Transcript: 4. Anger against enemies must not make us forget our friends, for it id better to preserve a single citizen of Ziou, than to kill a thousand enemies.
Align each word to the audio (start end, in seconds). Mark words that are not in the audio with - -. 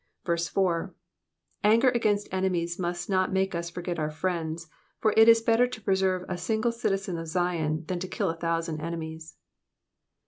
4. 0.25 0.95
Anger 1.63 1.89
against 1.89 2.27
enemies 2.31 2.79
must 2.79 3.07
not 3.07 3.31
make 3.31 3.53
us 3.53 3.69
forget 3.69 3.99
our 3.99 4.09
friends, 4.09 4.67
for 4.97 5.13
it 5.15 5.29
id 5.29 5.45
better 5.45 5.67
to 5.67 5.79
preserve 5.79 6.25
a 6.27 6.39
single 6.39 6.71
citizen 6.71 7.19
of 7.19 7.27
Ziou, 7.27 7.85
than 7.85 7.99
to 7.99 8.07
kill 8.07 8.31
a 8.31 8.35
thousand 8.35 8.81
enemies. 8.81 9.35